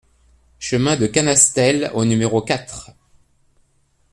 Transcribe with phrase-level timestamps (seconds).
[0.57, 2.89] Chemin de Canastelle au numéro quatre